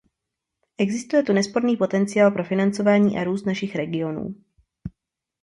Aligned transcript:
Existuje 0.77 1.23
tu 1.23 1.33
nesporný 1.33 1.77
potenciál 1.77 2.31
pro 2.31 2.43
financování 2.43 3.17
a 3.17 3.23
růst 3.23 3.45
našich 3.45 3.75
regionů. 3.75 4.35